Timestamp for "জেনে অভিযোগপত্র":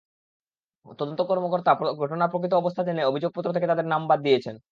2.83-3.49